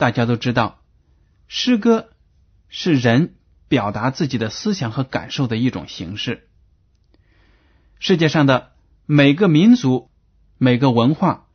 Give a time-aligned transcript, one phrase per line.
[0.00, 0.82] 大家都知道，
[1.46, 2.08] 诗歌
[2.70, 3.34] 是人
[3.68, 6.48] 表达自己的思想和感受的一种形式。
[7.98, 8.72] 世界上的
[9.04, 10.10] 每个民族、
[10.56, 11.48] 每个文化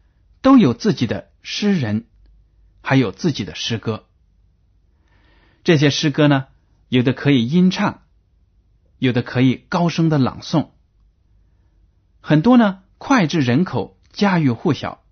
[0.43, 2.05] 都有自己的诗人，
[2.81, 4.05] 还有自己的诗歌。
[5.63, 6.45] 这些诗歌呢，
[6.87, 8.03] 有的可以吟唱，
[8.99, 10.69] 有的可以高声的朗诵。
[12.21, 15.03] 很多呢，脍炙人口，家喻户晓，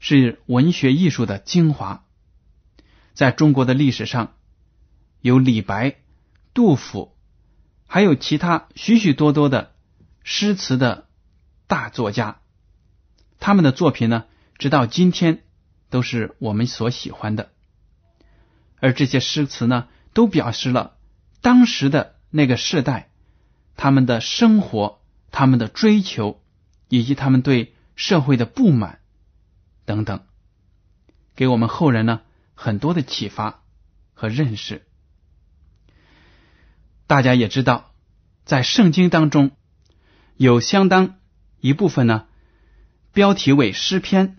[0.00, 2.03] 是文学艺术的精华。
[3.14, 4.34] 在中国的历史上，
[5.20, 5.96] 有李白、
[6.52, 7.16] 杜甫，
[7.86, 9.72] 还有其他许许多多的
[10.22, 11.06] 诗词的
[11.66, 12.40] 大作家，
[13.40, 14.24] 他们的作品呢，
[14.58, 15.44] 直到今天
[15.88, 17.50] 都是我们所喜欢的。
[18.80, 20.96] 而这些诗词呢，都表示了
[21.40, 23.08] 当时的那个时代，
[23.76, 26.40] 他们的生活，他们的追求。
[26.90, 29.00] 以及他们对社会的不满
[29.84, 30.20] 等等，
[31.34, 32.20] 给我们后人呢
[32.54, 33.62] 很多的启发
[34.14, 34.86] 和认识。
[37.06, 37.92] 大家也知道，
[38.44, 39.50] 在圣经当中
[40.36, 41.18] 有相当
[41.60, 42.26] 一部分呢，
[43.12, 44.38] 标题为诗篇，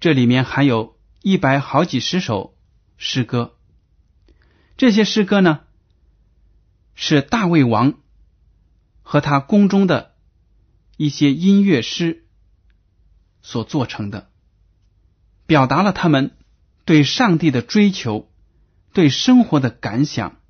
[0.00, 2.56] 这里面含有一百好几十首
[2.96, 3.56] 诗歌。
[4.76, 5.60] 这些诗歌呢，
[6.94, 7.94] 是大卫王
[9.02, 10.10] 和他宫中的。
[10.98, 12.26] 一些音乐诗
[13.40, 14.30] 所做成的，
[15.46, 16.36] 表达了他们
[16.84, 18.30] 对上帝的追求、
[18.92, 20.40] 对生活的感想，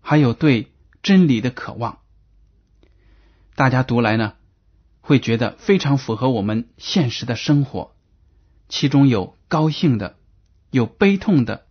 [0.00, 0.72] 还有对
[1.02, 1.98] 真理的渴望。
[3.54, 4.34] 大家读来呢，
[5.00, 7.94] 会觉得非常符合我们现实的生活。
[8.68, 10.16] 其中有高兴的，
[10.70, 11.66] 有悲痛的，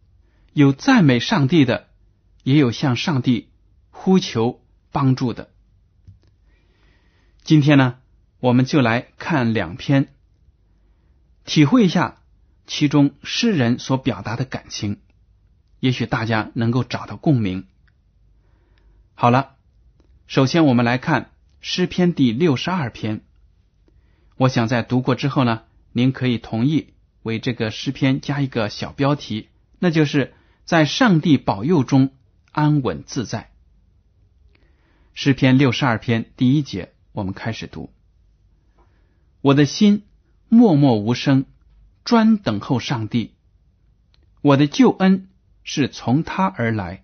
[0.53, 1.87] 有赞美上帝的，
[2.43, 3.49] 也有向上帝
[3.89, 4.61] 呼求
[4.91, 5.49] 帮助的。
[7.43, 7.95] 今天呢？
[8.41, 10.13] 我们就来看两篇，
[11.43, 12.18] 体会一下
[12.69, 15.01] 其中诗人所表达的感情，
[15.79, 17.65] 也许大家能够找到共鸣。
[19.15, 19.55] 好了，
[20.27, 21.31] 首先我们来看
[21.61, 23.21] 诗篇第六十二篇。
[24.37, 25.63] 我想在读过之后呢，
[25.93, 26.93] 您可以同意
[27.23, 32.11] 为这个诗篇加一个小标题，那就是在上帝保佑中
[32.51, 33.49] 安稳自在。
[35.15, 37.91] 诗篇六十二篇第一节，我们开始读。
[39.41, 40.05] 我的心
[40.49, 41.45] 默默无声，
[42.09, 43.35] 专等候上帝。
[44.41, 45.29] 我的救恩
[45.63, 47.03] 是从他而来，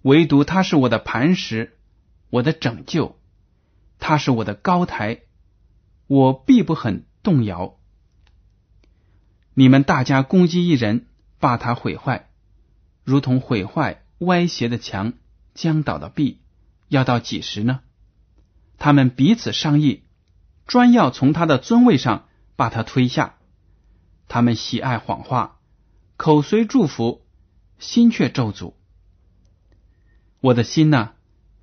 [0.00, 1.76] 唯独他是我的磐石，
[2.30, 3.20] 我的拯救，
[3.98, 5.24] 他是我的高台，
[6.06, 7.76] 我必不很动摇。
[9.52, 11.04] 你们大家攻击一人，
[11.38, 12.30] 把他毁坏，
[13.04, 15.12] 如同毁坏歪斜的墙、
[15.52, 16.40] 将倒的壁，
[16.88, 17.80] 要到几时呢？
[18.78, 20.04] 他们彼此商议。
[20.66, 22.26] 专要从他的尊位上
[22.56, 23.34] 把他推下，
[24.30, 25.58] 他们喜爱谎话，
[26.16, 27.26] 口虽祝福，
[27.80, 28.74] 心却咒诅。
[30.40, 31.14] 我的心呐，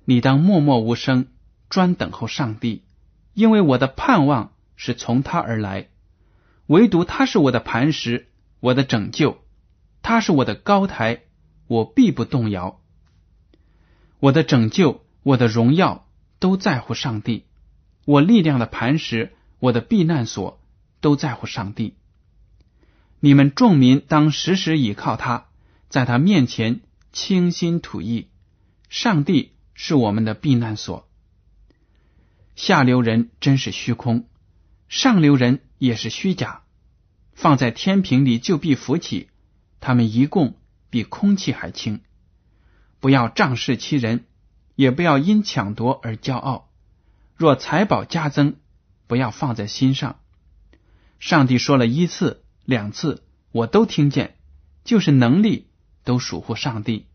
[0.04, 1.28] 你当默默无声，
[1.70, 2.84] 专等候上帝，
[3.32, 5.88] 因为我的盼望是从他而来，
[6.66, 8.28] 唯独他是我的磐石，
[8.60, 9.38] 我的拯救，
[10.02, 11.22] 他是我的高台，
[11.68, 12.82] 我必不动摇。
[14.20, 16.06] 我的拯救，我的荣耀，
[16.38, 17.46] 都在乎上帝。
[18.04, 20.60] 我力量的磐石，我的避难所，
[21.00, 21.96] 都在乎上帝。
[23.20, 25.46] 你们众民当时时倚靠他，
[25.88, 26.80] 在他面前
[27.12, 28.28] 倾心吐意。
[28.88, 31.08] 上帝是我们的避难所。
[32.54, 34.28] 下流人真是虚空，
[34.88, 36.62] 上流人也是虚假。
[37.34, 39.28] 放在天平里就必浮起，
[39.80, 40.56] 他们一共
[40.90, 42.00] 比空气还轻。
[43.00, 44.24] 不要仗势欺人，
[44.74, 46.70] 也不要因抢夺而骄傲。
[47.36, 48.56] 若财宝加增，
[49.06, 50.20] 不要放在心上。
[51.18, 52.44] 上帝说了一次。
[52.68, 54.36] 两次我都听见，
[54.84, 55.68] 就是能力
[56.04, 57.06] 都属乎上帝。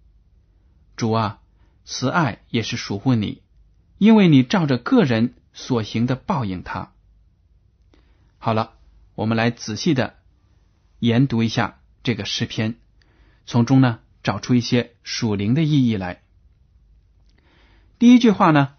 [0.96, 1.42] 主啊，
[1.86, 3.44] 慈爱也是属乎你，
[4.00, 6.92] 因为你照着个人所行的报应他。
[8.40, 8.74] 好了，
[9.14, 10.16] 我们来仔细的
[10.98, 12.78] 研读一下这个诗篇，
[13.46, 16.24] 从中呢找出一些属灵的意义来。
[18.00, 18.74] 第一句话呢，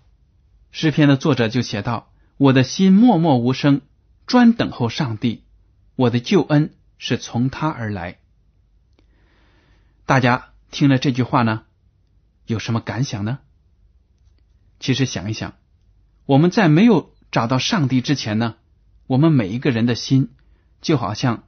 [0.72, 3.82] 诗篇的作者就写道：“我的心默默无声，
[4.26, 5.43] 专等候上帝。”
[5.96, 8.18] 我的救恩是从他而来。
[10.06, 11.64] 大家听了这句话呢，
[12.46, 13.38] 有什么感想呢？
[14.80, 15.56] 其实想一想，
[16.26, 18.56] 我们在没有找到上帝之前呢，
[19.06, 20.34] 我们每一个人的心
[20.80, 21.44] 就好像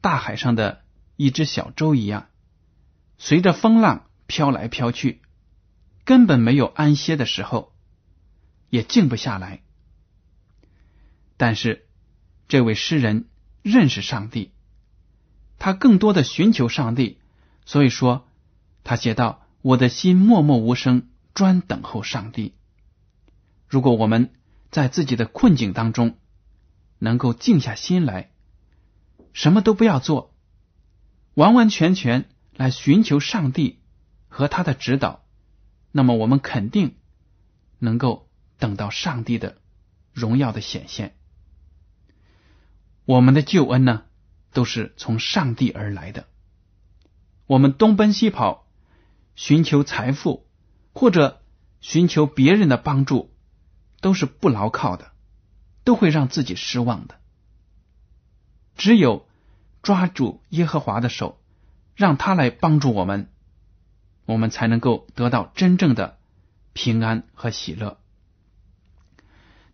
[0.00, 0.84] 大海上的
[1.16, 2.28] 一只小舟一样，
[3.16, 5.22] 随着风浪飘来飘去，
[6.04, 7.72] 根本没有安歇的时候，
[8.70, 9.62] 也静不下来。
[11.36, 11.86] 但是
[12.48, 13.28] 这位诗人。
[13.64, 14.52] 认识上帝，
[15.58, 17.18] 他更多的寻求上帝，
[17.64, 18.28] 所以说
[18.84, 22.52] 他写道：“我的心默默无声，专等候上帝。”
[23.66, 24.34] 如果我们
[24.70, 26.18] 在自己的困境当中
[26.98, 28.32] 能够静下心来，
[29.32, 30.34] 什么都不要做，
[31.32, 33.78] 完完全全来寻求上帝
[34.28, 35.24] 和他的指导，
[35.90, 36.96] 那么我们肯定
[37.78, 38.28] 能够
[38.58, 39.56] 等到上帝的
[40.12, 41.16] 荣耀的显现。
[43.06, 44.04] 我们的救恩呢，
[44.52, 46.26] 都是从上帝而来的。
[47.46, 48.66] 我们东奔西跑，
[49.34, 50.46] 寻求财富
[50.94, 51.42] 或者
[51.80, 53.30] 寻求别人的帮助，
[54.00, 55.12] 都是不牢靠的，
[55.84, 57.20] 都会让自己失望的。
[58.76, 59.28] 只有
[59.82, 61.38] 抓住耶和华的手，
[61.94, 63.28] 让他来帮助我们，
[64.24, 66.18] 我们才能够得到真正的
[66.72, 67.98] 平安和喜乐。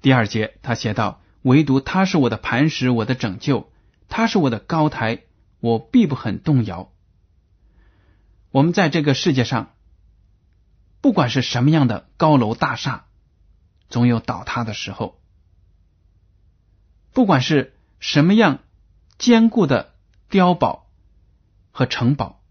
[0.03, 1.21] 第二节，他写道。
[1.43, 3.71] 唯独他是我的磐石，我的拯救，
[4.09, 5.23] 他是我的高台，
[5.61, 6.93] 我必不很动摇。
[8.51, 9.75] 我们在这个世界上，
[11.01, 13.07] 不管是什么样的高楼大厦，
[13.89, 15.21] 总有倒塌的时候；
[17.13, 18.59] 不管是什么样
[19.19, 19.95] 坚固的
[20.29, 20.91] 碉堡
[21.71, 22.43] 和城堡，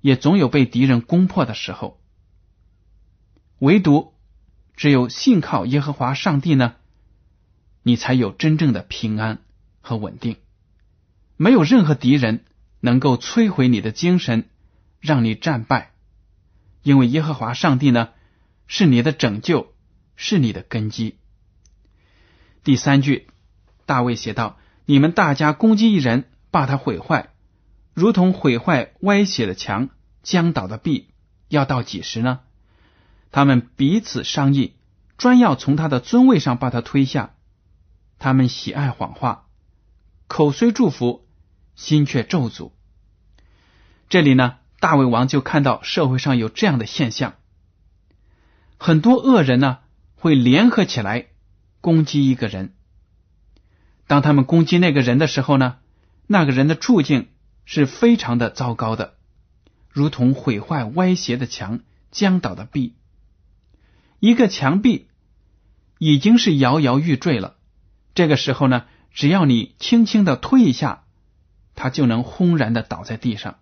[0.00, 2.00] 也总有被敌人攻破的时候。
[3.58, 4.14] 唯独
[4.76, 6.76] 只有信靠耶和华上帝呢。
[7.86, 9.42] 你才有真正的平安
[9.82, 10.38] 和稳定，
[11.36, 12.46] 没有任何敌人
[12.80, 14.48] 能够摧毁你的精神，
[15.00, 15.92] 让你战败，
[16.82, 18.08] 因为耶和华上帝呢
[18.66, 19.74] 是你的拯救，
[20.16, 21.18] 是你的根基。
[22.62, 23.26] 第三句，
[23.84, 27.34] 大卫写道：“你们大家攻击一人，把他毁坏，
[27.92, 29.90] 如同毁坏歪斜的墙、
[30.22, 31.08] 将倒的壁，
[31.48, 32.40] 要到几时呢？
[33.30, 34.72] 他们彼此商议，
[35.18, 37.33] 专要从他的尊位上把他推下。”
[38.24, 39.48] 他们喜爱谎话，
[40.28, 41.26] 口虽祝福，
[41.76, 42.72] 心却咒诅。
[44.08, 47.34] 这里呢，大卫王就看到社会上有这样的现象：
[48.78, 49.80] 很多恶人呢
[50.14, 51.26] 会联合起来
[51.82, 52.74] 攻击一个人。
[54.06, 55.76] 当他们攻击那个人的时候呢，
[56.26, 57.28] 那个人的处境
[57.66, 59.18] 是非常的糟糕的，
[59.90, 62.96] 如同毁坏歪斜的墙、将倒的壁。
[64.18, 65.08] 一个墙壁
[65.98, 67.58] 已经是摇摇欲坠了。
[68.14, 71.04] 这个时候呢，只要你轻轻的推一下，
[71.74, 73.58] 它就能轰然的倒在地上。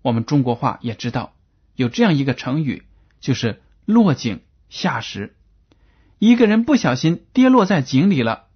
[0.00, 1.34] 我们中国话也知道
[1.76, 2.84] 有这样一个成语，
[3.20, 5.36] 就是“落井下石”。
[6.18, 8.46] 一个人不小心跌落在井里了，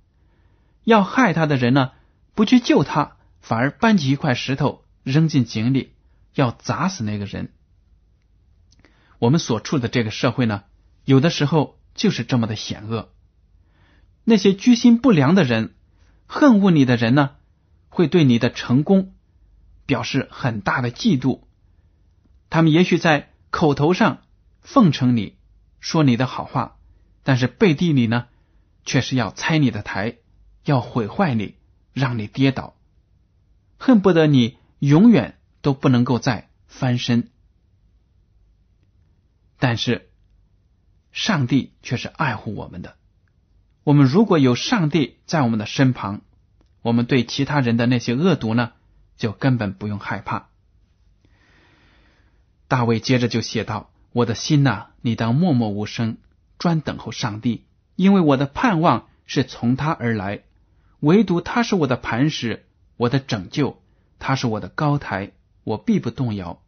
[0.85, 1.93] 要害他的人呢，
[2.35, 5.93] 不去救他，反而搬起一块石头扔进井里，
[6.35, 7.53] 要砸死那个人。
[9.19, 10.65] 我们所处的这个社会呢，
[11.05, 13.13] 有的时候就是这么的险恶。
[14.29, 15.77] 那些居心不良的人、
[16.27, 17.37] 恨恶你的人呢，
[17.89, 19.15] 会对你的成功
[19.87, 21.43] 表示很大的嫉妒。
[22.51, 24.25] 他们也许在口头上
[24.63, 25.37] 奉承你，
[25.79, 26.77] 说你的好话，
[27.23, 28.27] 但是背地里呢，
[28.85, 30.17] 却是要拆你的台，
[30.65, 31.55] 要毁坏你，
[31.93, 32.75] 让你跌倒，
[33.79, 37.31] 恨不得你永远都不能够再翻身。
[39.61, 40.11] 但是，
[41.13, 42.96] 上帝却是爱护我们的。
[43.87, 46.23] 我们如果有上帝在我们的身旁，
[46.83, 48.73] 我们对其他人的那些恶毒呢，
[49.17, 50.49] 就根本不用害怕。
[52.67, 56.17] 大卫接着就写道：“我的心呐，你当默默无声，
[56.59, 57.65] 专等候上帝，
[57.95, 60.43] 因为我的盼望是从他而来。
[60.99, 62.67] 唯独他是我的磐石，
[62.97, 63.81] 我的拯救，
[64.19, 65.31] 他是我的高台，
[65.63, 66.61] 我必不动摇。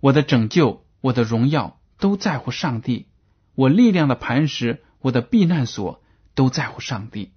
[0.00, 3.06] 我的拯救，我的荣耀，都在乎上帝。
[3.54, 6.01] 我力量的磐石，我的避难所，
[6.34, 7.32] 都在乎上帝。”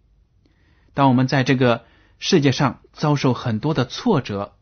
[0.94, 1.86] 当我们在这个
[2.20, 4.56] 世界上遭受很多的挫折、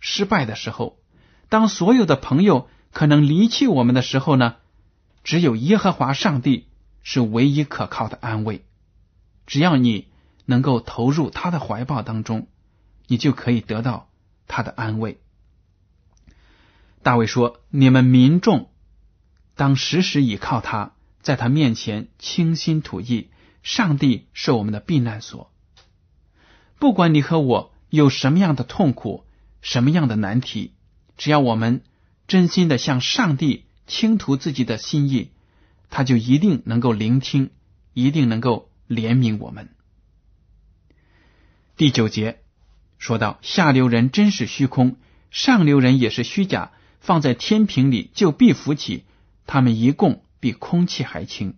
[0.00, 0.98] 失败的时候，
[1.48, 4.56] 当所有的朋友可能离弃我们的时候呢？
[5.24, 6.68] 只有耶和华上帝
[7.02, 8.64] 是唯一可靠的安慰。
[9.46, 10.08] 只要你
[10.46, 12.48] 能够投入他的怀抱当中，
[13.06, 14.08] 你就可以得到
[14.46, 15.20] 他的安慰。
[17.02, 18.70] 大卫说：“你们民众
[19.54, 23.30] 当时时倚靠他，在他面前倾心吐意。
[23.62, 25.50] 上帝是我们的避难所。”
[26.78, 29.24] 不管你和我有什么样的痛苦，
[29.62, 30.72] 什么样的难题，
[31.16, 31.82] 只要我们
[32.28, 35.30] 真心的向上帝倾吐自己的心意，
[35.90, 37.50] 他就一定能够聆听，
[37.94, 39.70] 一定能够怜悯我们。
[41.76, 42.40] 第九节
[42.98, 44.96] 说到：下流人真是虚空，
[45.30, 49.04] 上流人也是虚假，放在天平里就必浮起，
[49.46, 51.57] 他们一共比空气还轻。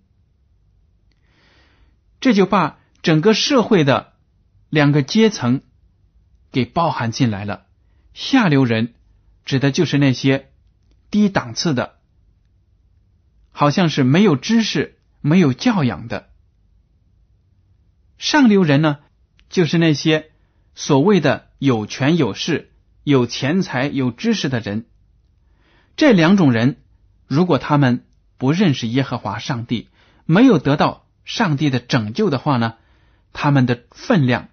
[2.20, 4.10] 这就把整个社会的。
[4.70, 5.62] 两个阶层
[6.52, 7.66] 给包含进来了。
[8.14, 8.94] 下流人
[9.44, 10.52] 指的就是那些
[11.10, 11.96] 低档次的，
[13.50, 16.28] 好像是没有知识、没有教养的；
[18.16, 19.00] 上流人呢，
[19.48, 20.30] 就是那些
[20.76, 22.70] 所谓的有权有势、
[23.02, 24.86] 有钱财、有知识的人。
[25.96, 26.76] 这两种人，
[27.26, 28.06] 如果他们
[28.38, 29.88] 不认识耶和华上帝，
[30.26, 32.74] 没有得到上帝的拯救的话呢，
[33.32, 34.48] 他们的分量。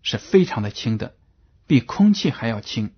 [0.00, 1.16] 是非常的轻的，
[1.66, 2.92] 比空气还要轻，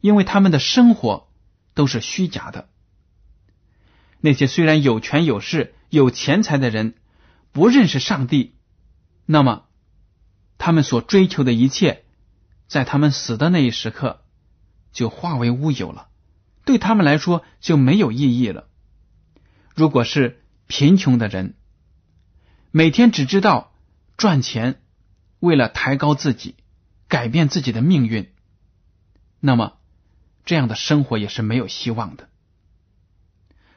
[0.00, 1.28] 因为他们的生活
[1.74, 2.70] 都是虚假的。
[4.18, 6.94] 那些虽然有权有势、有钱财的人，
[7.52, 8.56] 不认识上帝，
[9.26, 9.66] 那么
[10.56, 12.04] 他们所追求的一切，
[12.66, 14.24] 在他们死的那一时刻
[14.90, 16.08] 就化为乌有了，
[16.64, 18.68] 对他们来说就没有意义了。
[19.74, 21.54] 如果是贫穷的人，
[22.70, 23.72] 每天只知道
[24.16, 24.80] 赚钱。
[25.40, 26.54] 为了抬高自己，
[27.06, 28.32] 改变自己的命运，
[29.40, 29.76] 那么
[30.46, 32.30] 这样的生活也是没有希望的。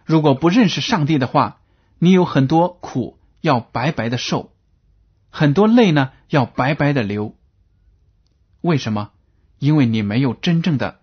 [0.06, 1.60] 如果不认识上帝的话，
[2.00, 4.56] 你有很多苦要白白的受，
[5.30, 7.36] 很多泪呢要白白的流。
[8.62, 9.12] 为什么？
[9.60, 11.02] 因为你没有真正的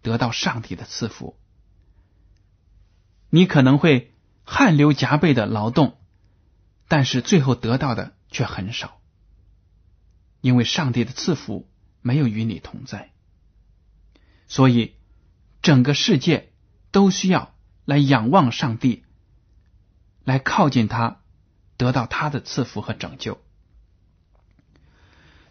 [0.00, 1.36] 得到上帝的赐福，
[3.30, 4.13] 你可能会
[4.44, 5.98] 汗流浃背的劳动，
[6.86, 9.00] 但是最后得到的却很少。
[10.40, 11.68] 因为上帝的赐福
[12.02, 13.12] 没有与你同在，
[14.46, 14.94] 所以
[15.62, 16.52] 整个世界
[16.90, 17.54] 都需要
[17.86, 19.04] 来仰望上帝，
[20.22, 21.22] 来靠近他，
[21.78, 23.40] 得到他的赐福和拯救。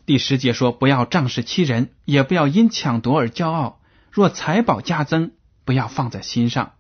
[0.05, 3.81] 第十节说：“不要仗势欺人，也不要因抢夺而骄傲。
[4.11, 5.31] 若财宝加增，
[5.65, 6.73] 不要放在心上。”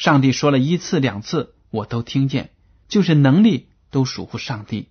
[0.00, 2.52] 上帝说了一次两次，我都听见，
[2.88, 4.88] 就是能力都属乎上帝。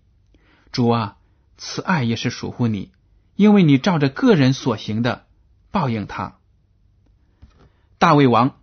[0.72, 1.16] 主啊。
[1.62, 2.94] 慈爱也是属乎你，
[3.36, 5.28] 因为你照着个人所行的
[5.72, 6.38] 报应他。
[7.98, 8.62] 大卫王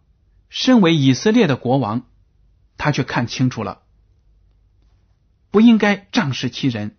[0.49, 2.07] 身为以色列的国王，
[2.79, 3.83] 他却看清楚了，
[5.50, 6.97] 不应该仗势欺人，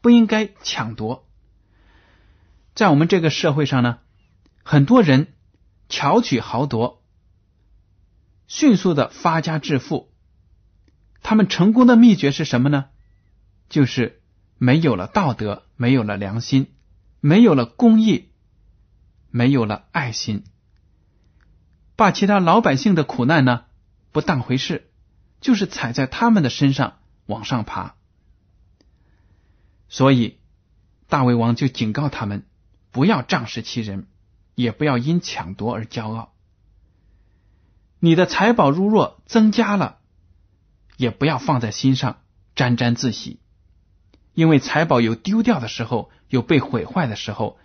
[0.00, 1.28] 不应该抢夺。
[2.74, 4.00] 在我们这个社会上呢，
[4.64, 5.34] 很多人
[5.88, 7.00] 巧取豪夺，
[8.48, 10.12] 迅速的发家致富。
[11.22, 12.86] 他们成功的秘诀是什么呢？
[13.68, 14.16] 就是。
[14.60, 16.66] 没有了道德，没有了良心，
[17.20, 18.32] 没有了公义，
[19.30, 20.42] 没有了爱心，
[21.94, 23.66] 把其他老百姓的苦难呢
[24.10, 24.90] 不当回事，
[25.40, 27.94] 就是踩在他们的身上往上爬。
[29.88, 30.40] 所以
[31.06, 32.44] 大卫王就警告他们，
[32.90, 34.08] 不要仗势欺人，
[34.56, 36.34] 也不要因抢夺而骄傲。
[38.00, 39.98] 你的财宝如若增加了，
[40.96, 42.20] 也不要放在心上，
[42.54, 43.40] 沾沾自喜。
[44.34, 47.58] 因为财宝有丢掉的时候，有被毁坏的时候，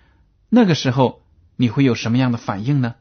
[0.50, 1.22] 那个时候
[1.56, 2.96] 你会有什么样的反应呢？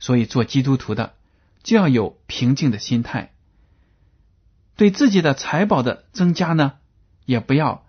[0.00, 1.14] 所以做基督徒的
[1.62, 3.32] 就要有平静的心态，
[4.74, 6.74] 对自己的财宝的增加呢，
[7.24, 7.86] 也不要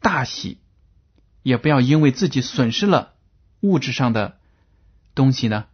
[0.00, 0.58] 大喜，
[1.42, 3.14] 也不要因为自己损失了
[3.58, 4.38] 物质上的
[5.16, 5.64] 东西呢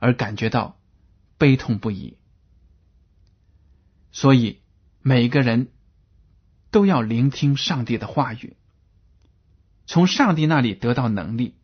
[0.00, 0.76] 而感觉到
[1.38, 2.18] 悲痛不已。
[4.12, 4.60] 所以
[5.00, 5.68] 每个人。
[6.70, 8.54] 都要聆听上帝的话语，
[9.86, 11.54] 从上帝那里得到能力。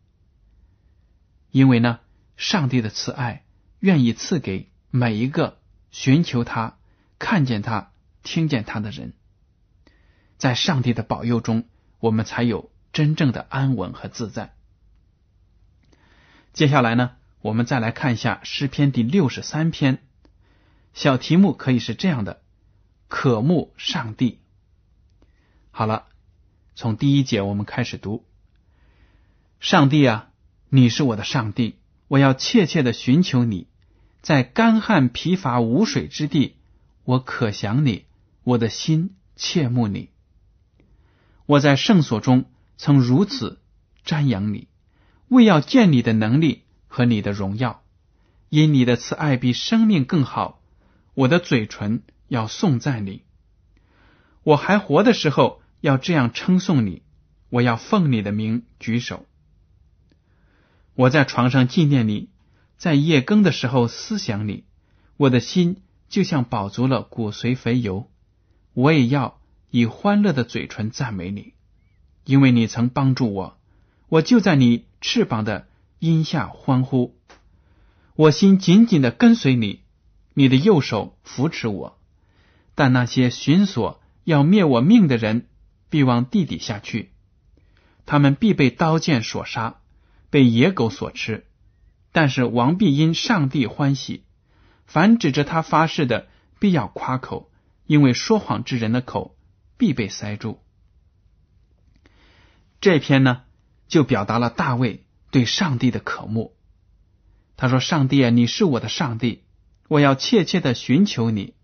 [1.51, 1.99] 因为呢，
[2.37, 3.45] 上帝的慈爱
[3.79, 5.59] 愿意赐给每一个
[5.91, 6.79] 寻求他、
[7.19, 7.91] 看见他、
[8.23, 9.13] 听见他的人。
[10.39, 11.65] 在上帝的保佑中，
[11.99, 14.55] 我们才有真正的安稳和自在。
[16.51, 17.15] 接下来呢，
[17.45, 19.99] 我们再来看一下诗篇第六十三篇，
[20.95, 22.41] 小题目可以是这样的：
[23.07, 24.39] 渴慕上帝。
[25.69, 26.07] 好了，
[26.73, 28.25] 从第一节我们开始读：
[29.59, 30.31] 上帝啊。
[30.69, 31.75] 你是我的上帝，
[32.07, 33.67] 我要切切的寻求你，
[34.23, 36.55] 在干旱疲乏无水之地，
[37.03, 38.05] 我可想你，
[38.43, 40.09] 我的心切慕你。
[41.45, 42.45] 我在圣所中
[42.77, 43.61] 曾如此
[44.03, 44.67] 瞻仰你，
[45.27, 46.63] 为要见你的能力
[46.95, 47.83] 和你的荣耀，
[48.47, 50.61] 因你的慈爱比生命更好，
[51.13, 53.23] 我的嘴唇要颂赞你。
[54.43, 57.01] 我还活的时候要这样称颂你，
[57.49, 59.25] 我要奉你的名举手。
[60.93, 62.29] 我在床上纪念你，
[62.77, 64.63] 在夜更的时候思想你，
[65.17, 68.09] 我的心就像饱足了骨髓肥油。
[68.71, 71.55] 我也要以欢乐的嘴唇赞美你，
[72.23, 73.57] 因为你曾帮助我，
[74.07, 75.67] 我就在你翅膀的
[75.99, 77.19] 荫下欢呼。
[78.15, 79.83] 我心紧紧的跟随你，
[80.33, 81.99] 你的右手扶持我。
[82.75, 85.47] 但那些寻索要灭我命的人，
[85.89, 87.11] 必往地底下去，
[88.05, 89.79] 他们必被刀剑所杀。
[90.31, 91.45] 被野狗所吃，
[92.11, 94.25] 但是王必因上帝欢喜。
[94.85, 96.27] 凡指着他发誓的，
[96.59, 97.49] 必要夸口，
[97.85, 99.37] 因为说谎之人的口
[99.77, 100.59] 必被塞住。
[102.81, 103.43] 这篇呢，
[103.87, 105.04] 就表达了大卫
[105.35, 106.55] 对上帝的渴慕。
[107.57, 109.43] 他说：“上帝啊，你是我的上帝，
[109.89, 111.55] 我要切切的寻求你。”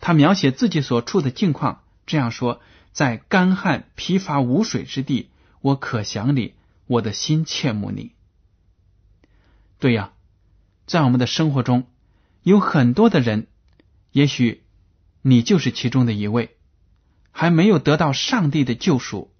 [0.00, 5.30] 他描写自己所处的境况，这样说：“在干旱疲乏无水之地，
[5.60, 6.54] 我可想你。”
[6.88, 8.10] 我的心切慕你。
[9.78, 10.12] 对呀，
[10.84, 11.86] 在我们的生活中，
[12.42, 13.46] 有很多的人，
[14.10, 14.64] 也许
[15.22, 16.56] 你就是其中的一位，
[17.30, 19.32] 还没有得到上帝的救赎，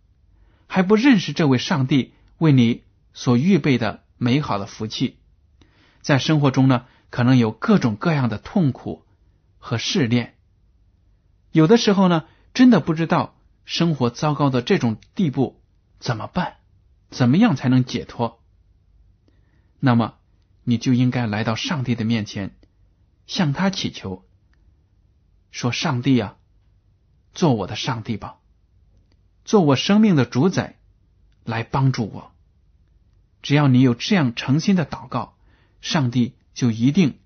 [0.68, 5.18] 还不认识这位上帝为你所预备的美好的福气，
[6.01, 9.05] 在生活中呢，可能有各种各样的痛苦
[9.59, 10.35] 和试炼，
[11.51, 15.61] 有的时候呢，真的不知道生活糟糕的这种地步
[15.98, 16.57] 怎么办。
[17.11, 18.42] 怎么样才能解脱？
[19.81, 20.14] 那么
[20.64, 22.57] 你就应该来到上帝的面前，
[23.27, 24.25] 向他祈求，
[25.51, 26.38] 说：“上帝啊，
[27.35, 28.38] 做我的上帝吧，
[29.44, 30.79] 做我生命的主宰，
[31.44, 32.32] 来帮助我。
[33.42, 35.37] 只要你有这样诚心的祷告，
[35.81, 37.18] 上帝就一定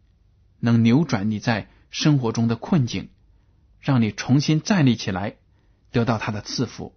[0.59, 3.11] 能扭转你在生活中的困境，
[3.81, 5.37] 让你重新站立起来，
[5.93, 6.95] 得到他的赐福。”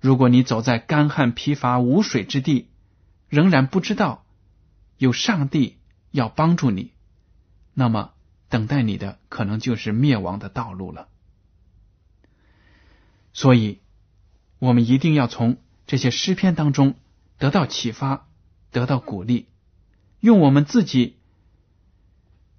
[0.00, 2.68] 如果你走在干旱疲乏无水之地，
[3.28, 4.24] 仍然不知道
[4.98, 5.78] 有上帝
[6.10, 6.92] 要帮助你，
[7.72, 8.12] 那么
[8.50, 11.08] 等待你的可能就是灭亡的道路了。
[13.32, 13.80] 所以，
[14.58, 15.56] 我们一定要从
[15.86, 16.96] 这些诗篇当中
[17.38, 18.28] 得到启发，
[18.70, 19.48] 得到鼓励，
[20.20, 21.18] 用我们自己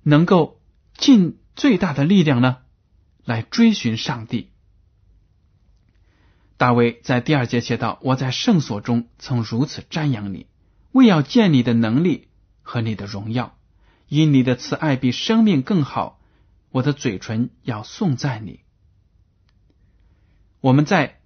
[0.04, 0.60] 能够
[0.94, 2.58] 尽最大的力量呢，
[3.24, 4.52] 来追寻上帝。
[6.58, 10.48] 大卫在第二节写道：“我在圣所中曾如此瞻仰你，
[10.92, 12.30] 为要见你的能力
[12.62, 13.58] 和你的荣耀，
[14.08, 16.20] 因你的慈爱比生命更好。
[16.72, 18.62] 我的嘴唇要颂赞你。”
[20.62, 21.20] 我们在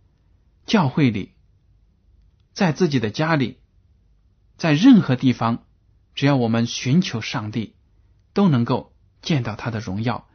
[0.65, 1.33] 教会里，
[2.59, 3.57] 在自己的家里，
[4.57, 5.63] 在任何地方，
[6.13, 7.73] 只要我们寻求上帝，
[8.33, 10.27] 都能够见到他的荣耀，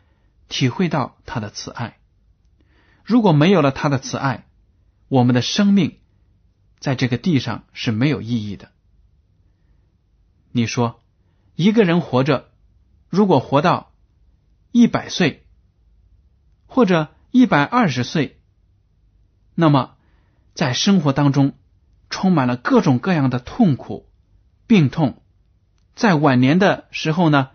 [0.49, 1.99] 体会到他的慈爱。
[3.05, 4.47] 如果没有了他的慈爱，
[5.09, 5.99] 我们的生命
[6.79, 8.73] 在这个地上是没有意义的。
[10.51, 11.03] 你说，
[11.57, 12.49] 一个人活着，
[13.11, 13.93] 如果活到
[14.73, 15.47] 一百岁
[16.65, 18.41] 或者一百二十岁，
[19.55, 19.99] 那么
[20.55, 21.53] 在生活当中
[22.11, 24.09] 充满了各种各样的痛苦、
[24.67, 25.23] 病痛，
[25.95, 27.51] 在晚年的时候呢，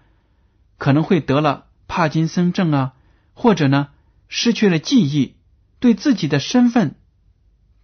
[0.77, 2.93] 可能会得了帕金森症啊，
[3.33, 3.89] 或者呢
[4.27, 5.35] 失去了记忆，
[5.79, 6.95] 对自己的身份。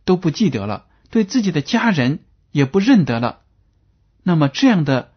[0.04, 2.19] 都不记得了，对自己的家人
[2.51, 3.41] 也不认得了。
[4.21, 5.12] 那么这样的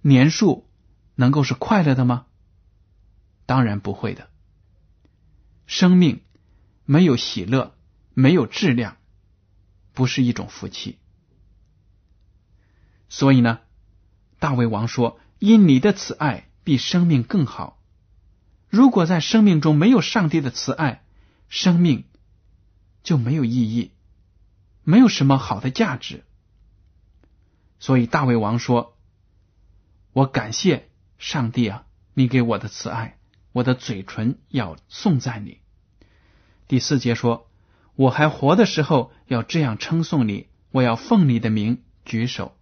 [0.00, 0.66] 年数
[1.14, 2.24] 能够是快乐的吗？
[3.44, 4.30] 当然不会的。
[5.66, 6.22] 生命
[6.86, 7.74] 没有喜乐，
[8.14, 8.96] 没有质量，
[9.92, 10.98] 不是一种福气。
[13.08, 13.60] 所以呢，
[14.38, 17.78] 大卫王说：“因你的慈爱比生命更好。”
[18.70, 21.04] 如果在生命中没有上帝的慈爱，
[21.50, 22.04] 生命
[23.02, 23.90] 就没有意义，
[24.82, 26.24] 没有什么好的价值。
[27.78, 28.96] 所以大卫王说
[30.14, 33.18] ：“我感谢上帝啊，你给我的慈爱，
[33.52, 35.60] 我的嘴唇要颂赞你。”
[36.66, 37.50] 第四节说
[37.94, 42.56] ：“我还活的时候要这样称颂你，我要奉你的名举手。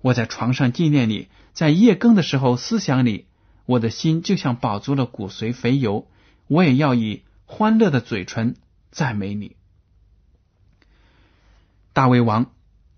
[0.00, 3.26] 我在床上纪念你，在夜更的时候思想你，
[3.66, 6.08] 我的心就像饱足了骨髓肥油，
[6.46, 8.56] 我也要以欢乐的嘴唇
[8.90, 9.56] 赞美你。”
[11.92, 12.52] 大卫王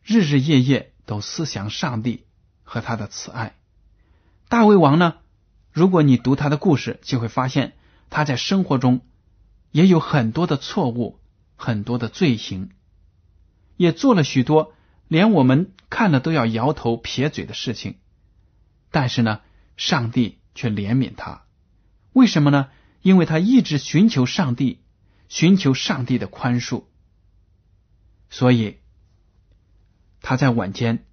[0.04, 0.92] 日日夜夜。
[1.06, 2.24] 都思想上帝
[2.64, 3.54] 和他的慈爱。
[4.48, 5.14] 大卫王呢？
[5.70, 7.74] 如果你读他的故事，就会发现
[8.10, 9.02] 他在生活中
[9.70, 11.20] 也有很多的错误，
[11.56, 12.70] 很多的罪行，
[13.76, 14.74] 也做了许多
[15.08, 17.98] 连我们看了都要摇头撇嘴的事情。
[18.90, 19.40] 但是呢，
[19.76, 21.44] 上帝却怜悯他。
[22.12, 22.68] 为什么呢？
[23.02, 24.80] 因为他一直寻求上帝，
[25.28, 26.84] 寻求上帝的宽恕，
[28.30, 28.78] 所以。
[30.22, 31.04] 他在晚间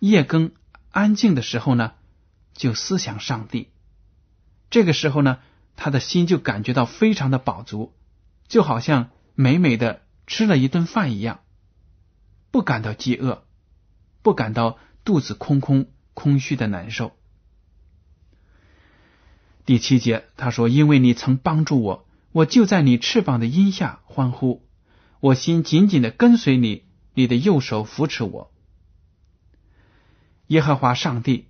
[0.00, 0.50] 夜更
[0.90, 1.92] 安静的时候呢，
[2.52, 3.70] 就思想上帝。
[4.70, 5.38] 这个时候呢，
[5.76, 7.94] 他的心就感觉到非常的饱足，
[8.48, 11.40] 就好像美美的吃了一顿饭一样，
[12.50, 13.42] 不感到饥饿，
[14.22, 17.16] 不感到肚子空空空虚的难受。
[19.64, 24.62] 第七节他说：“因为你曾帮助我，我就在你翅膀的荫下欢呼，
[25.20, 28.52] 我心紧紧的跟随你。”你的右手扶持我，
[30.46, 31.48] 耶和华上帝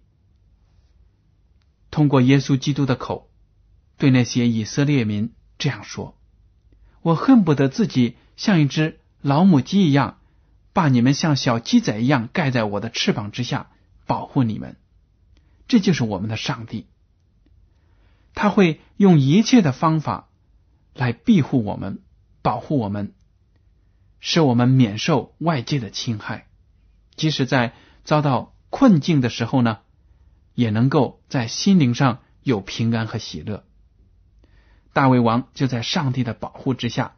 [1.90, 3.31] 通过耶稣基督的口
[3.98, 6.18] 对那些以色列民这样说
[7.02, 10.18] ：“我恨不得自己像一只老母鸡一样，
[10.72, 13.70] 把你们像小鸡仔一样盖在我的翅膀之下，
[14.06, 14.76] 保护你们。”
[15.68, 16.86] 这就是我们的上帝，
[18.34, 20.28] 他会用一切的方法
[20.94, 22.00] 来庇护我们，
[22.42, 23.12] 保护我们。
[24.18, 26.46] 使我们免受外界的侵害，
[27.16, 27.72] 即使在
[28.04, 29.78] 遭到困境的时候呢，
[30.54, 33.64] 也能够在心灵上有平安和喜乐。
[34.92, 37.16] 大卫王就在上帝的保护之下，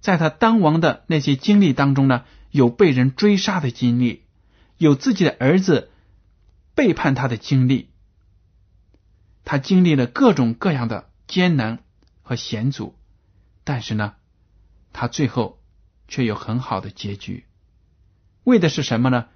[0.00, 4.22] 在他当王的那些经历当中呢，有被人追杀的经历，
[4.78, 5.90] 有自己的儿子
[6.74, 7.88] 背叛他的经历，
[9.44, 11.78] 他经历了各种各样的艰难
[12.22, 12.94] 和险阻，
[13.64, 14.14] 但是呢，
[14.92, 15.58] 他最后。
[16.08, 17.46] 却有很好的结局，
[18.44, 19.28] 为的是什么呢？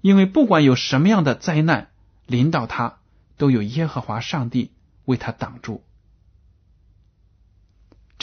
[0.00, 1.92] 因为不管有什么样的灾难
[2.26, 2.98] 临到他，
[3.36, 4.72] 都有耶和华上帝
[5.04, 5.84] 为他挡住。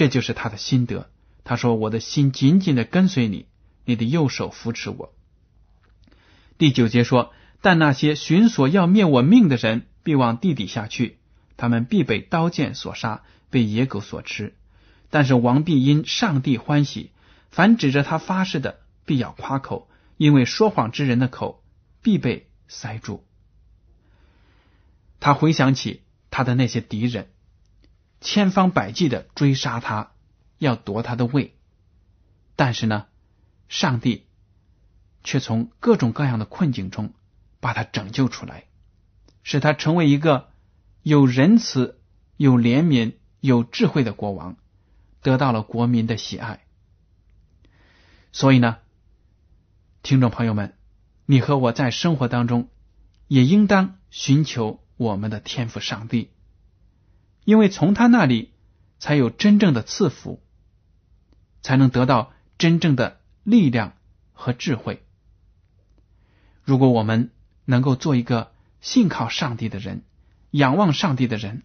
[0.01, 1.11] 这就是他的心得。
[1.43, 3.45] 他说：“我的心紧紧的跟随你，
[3.85, 5.13] 你的右手扶持我。”
[6.57, 11.19] 第九节说：“但那些寻索要灭我命的人，必往地底下去，
[11.55, 14.55] 他们必被刀剑所杀，被野狗所吃。
[15.11, 17.11] 但是王必因上帝欢喜。”
[17.51, 19.87] 凡指着他发誓的，必要夸口，
[20.17, 21.63] 因为说谎之人的口
[22.01, 23.23] 必被塞住。
[25.19, 27.29] 他回想起他的那些敌人，
[28.21, 30.11] 千方百计的追杀他，
[30.59, 31.55] 要夺他的位，
[32.55, 33.07] 但是呢，
[33.67, 34.27] 上帝
[35.23, 37.13] 却从各种各样的困境中
[37.59, 38.65] 把他拯救出来，
[39.41, 40.49] 使他成为一个
[41.01, 41.99] 有仁慈、
[42.37, 44.55] 有怜悯、有智慧的国王，
[45.21, 46.63] 得到了国民的喜爱。
[48.31, 48.77] 所以呢，
[50.03, 50.75] 听众朋友们，
[51.25, 52.69] 你和我在生活当中
[53.27, 56.29] 也应当寻求我们的天赋上帝，
[57.43, 58.51] 因为从他那里
[58.99, 60.41] 才有真正的赐福，
[61.61, 63.93] 才能得到真正的力量
[64.33, 65.03] 和智慧。
[66.63, 67.31] 如果我们
[67.65, 70.03] 能够做一个信靠上帝的人，
[70.51, 71.63] 仰望上帝的人，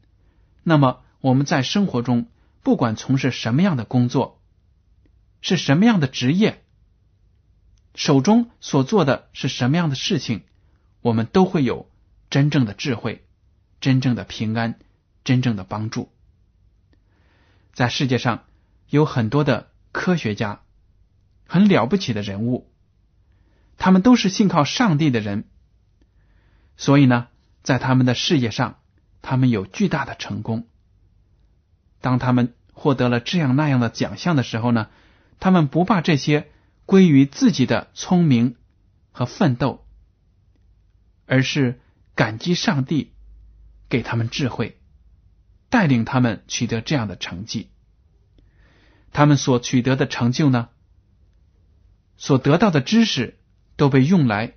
[0.62, 2.29] 那么我们在生活中
[2.62, 4.41] 不管从事什么样的工作。
[5.43, 6.65] 是什么样的职业，
[7.95, 10.43] 手中所做的是什么样的事情，
[11.03, 11.89] 我们都会有
[12.31, 13.25] 真正的智慧、
[13.81, 14.81] 真正的平安、
[15.27, 16.11] 真正的帮助。
[17.75, 18.45] 在世界上
[18.89, 20.62] 有很多的科学家，
[21.47, 22.73] 很了不起的人物，
[23.77, 25.45] 他们都是信靠上帝的人，
[26.79, 27.29] 所以呢，
[27.62, 28.79] 在他们的事业上，
[29.21, 30.67] 他们有巨大的成功。
[32.01, 34.89] 当他们获得了这样那样的奖项的时候呢？
[35.39, 36.51] 他们不把这些
[36.87, 38.57] 归于自己的聪明
[39.12, 39.85] 和奋斗，
[41.27, 41.79] 而是
[42.15, 43.12] 感激上帝
[43.91, 44.81] 给他们智慧，
[45.69, 47.71] 带领他们取得这样的成绩。
[49.13, 50.69] 他们所取得的成就呢，
[52.17, 53.39] 所得到的知识
[53.77, 54.55] 都被用来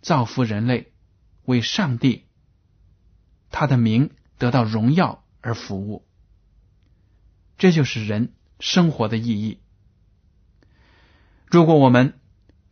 [0.00, 0.92] 造福人类，
[1.44, 2.26] 为上帝
[3.50, 6.06] 他的名得到荣耀而服务。
[7.58, 9.60] 这就是人生活的意义。
[11.46, 12.18] 如果我们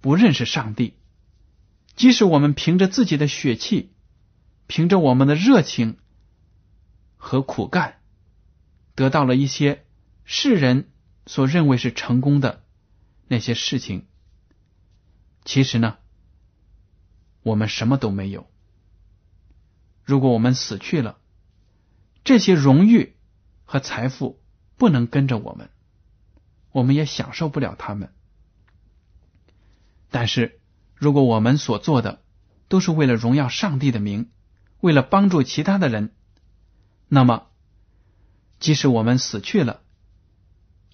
[0.00, 0.94] 不认识上帝，
[1.94, 3.92] 即使我们凭着自己的血气，
[4.66, 5.98] 凭着我们的热情
[7.20, 8.00] 和苦干，
[8.96, 9.84] 得到了一些
[10.24, 10.90] 世人
[11.26, 12.64] 所认为是成功的
[13.28, 14.06] 那些事情，
[15.44, 15.98] 其实呢，
[17.42, 18.50] 我们什么都没有。
[20.02, 21.18] 如果我们死去了，
[22.24, 23.14] 这些荣誉
[23.64, 24.40] 和财富
[24.76, 25.68] 不能跟着我们，
[26.72, 28.12] 我们也享受不了他们。
[30.10, 30.58] 但是，
[30.96, 32.22] 如果我们所做的
[32.66, 34.30] 都是为了荣耀上帝的名，
[34.80, 36.14] 为了帮助其他的人，
[37.12, 37.48] 那么，
[38.60, 39.82] 即使我们死去了，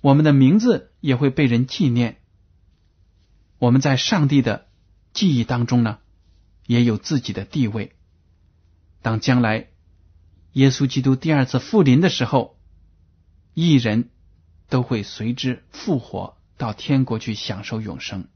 [0.00, 2.22] 我们的名字也会被人纪念。
[3.58, 4.66] 我们在上帝的
[5.12, 5.98] 记忆当中呢，
[6.66, 7.94] 也有自己的地位。
[9.02, 9.68] 当将来
[10.52, 12.58] 耶稣基督第二次复临的时候，
[13.52, 14.08] 一人
[14.70, 18.28] 都会随之复活到天国去享受永生。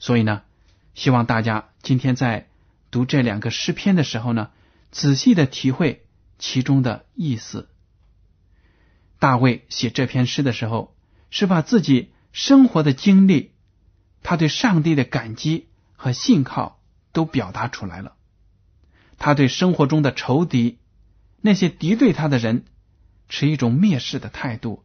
[0.00, 0.42] 所以呢，
[0.94, 2.48] 希望大家今天在
[2.90, 4.50] 读这两个诗篇的时候呢，
[4.90, 6.06] 仔细的体会
[6.38, 7.68] 其中的意思。
[9.18, 10.96] 大卫写这篇诗的时候，
[11.30, 13.52] 是把自己生活的经历，
[14.22, 16.80] 他对上帝的感激和信靠
[17.12, 18.16] 都表达出来了。
[19.18, 20.78] 他对生活中的仇敌，
[21.40, 22.64] 那些敌对他的人，
[23.28, 24.84] 持一种蔑视的态度，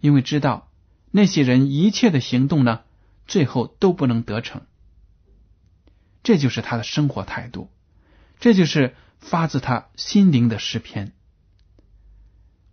[0.00, 0.70] 因为知道
[1.10, 2.80] 那些人一切的行动呢。
[3.26, 4.62] 最后都不能得逞，
[6.22, 7.70] 这就是他的生活态度，
[8.40, 11.12] 这就是发自他心灵的诗篇。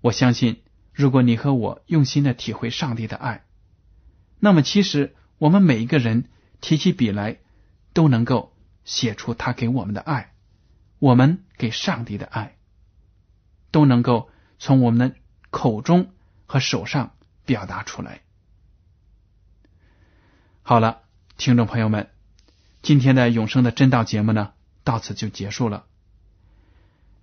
[0.01, 0.61] 我相信，
[0.93, 3.45] 如果你和我用心的体会上帝的爱，
[4.39, 6.29] 那么其实我们每一个人
[6.61, 7.39] 提起笔来，
[7.93, 10.33] 都能够写出他给我们的爱，
[10.99, 12.55] 我们给上帝的爱，
[13.71, 14.29] 都能够
[14.59, 15.15] 从我们的
[15.49, 16.13] 口中
[16.45, 18.21] 和手上表达出来。
[20.61, 21.01] 好了，
[21.37, 22.11] 听众朋友们，
[22.81, 24.53] 今天的永生的真道节目呢，
[24.83, 25.85] 到此就结束了。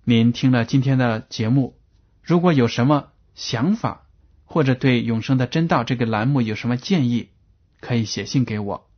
[0.05, 1.79] 您听了今天的节目，
[2.21, 4.05] 如果有什么想法，
[4.43, 7.29] 或者对永生的真道这个栏目有什么建议，
[7.79, 8.89] 可以写信给我。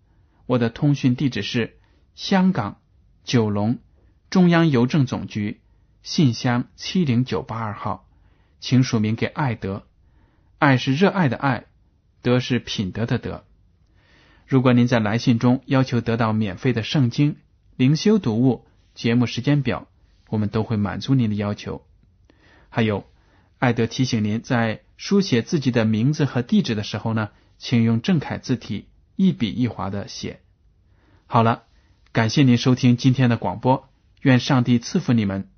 [0.48, 1.78] 我的通讯地址是
[2.15, 2.80] 香港
[3.24, 3.78] 九龙
[4.32, 5.62] 中央邮政总局
[6.02, 8.08] 信箱七零九八二号，
[8.60, 9.84] 请署名给爱德。
[10.58, 11.65] 爱是热爱的爱，
[12.24, 13.46] 德是品德的德。
[14.48, 17.36] 如果您在来信中要求得到免费的圣经
[17.76, 18.65] 灵修读物
[18.96, 19.88] 节目时间表，
[20.29, 21.85] 我们都会满足您的要求。
[22.69, 23.05] 还有，
[23.59, 30.41] 艾德提醒您，在书写自己的名字和地址的时候呢，请用正楷字体一笔一划的写。
[31.25, 31.63] 好了，
[32.11, 33.89] 感谢您收听今天的广播，
[34.21, 35.49] 愿上帝赐福你们，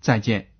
[0.00, 0.53] 再见。